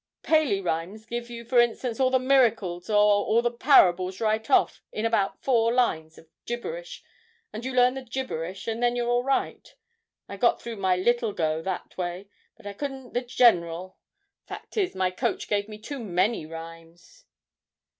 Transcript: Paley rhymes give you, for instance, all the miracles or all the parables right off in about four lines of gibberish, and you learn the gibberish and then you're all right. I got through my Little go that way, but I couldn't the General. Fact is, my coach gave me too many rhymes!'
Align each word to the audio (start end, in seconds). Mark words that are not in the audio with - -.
Paley 0.23 0.61
rhymes 0.61 1.05
give 1.05 1.29
you, 1.29 1.45
for 1.45 1.59
instance, 1.59 1.99
all 1.99 2.09
the 2.09 2.17
miracles 2.17 2.89
or 2.89 2.95
all 2.95 3.43
the 3.43 3.51
parables 3.51 4.19
right 4.19 4.49
off 4.49 4.81
in 4.91 5.05
about 5.05 5.43
four 5.43 5.71
lines 5.71 6.17
of 6.17 6.27
gibberish, 6.47 7.03
and 7.53 7.63
you 7.63 7.71
learn 7.71 7.93
the 7.93 8.01
gibberish 8.01 8.67
and 8.67 8.81
then 8.81 8.95
you're 8.95 9.09
all 9.11 9.23
right. 9.23 9.75
I 10.27 10.37
got 10.37 10.59
through 10.59 10.77
my 10.77 10.95
Little 10.95 11.33
go 11.33 11.61
that 11.61 11.95
way, 11.99 12.29
but 12.57 12.65
I 12.65 12.73
couldn't 12.73 13.13
the 13.13 13.21
General. 13.21 13.99
Fact 14.47 14.75
is, 14.75 14.95
my 14.95 15.11
coach 15.11 15.47
gave 15.47 15.69
me 15.69 15.77
too 15.77 15.99
many 15.99 16.47
rhymes!' 16.47 17.25